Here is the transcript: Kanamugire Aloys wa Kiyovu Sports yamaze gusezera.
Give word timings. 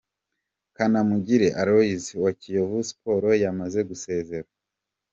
Kanamugire 0.75 1.47
Aloys 1.61 2.05
wa 2.23 2.31
Kiyovu 2.39 2.79
Sports 2.89 3.39
yamaze 3.43 3.79
gusezera. 3.89 4.49